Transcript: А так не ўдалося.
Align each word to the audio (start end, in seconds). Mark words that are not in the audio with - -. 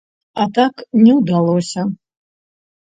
А 0.45 0.47
так 0.55 0.81
не 1.03 1.11
ўдалося. 1.21 1.89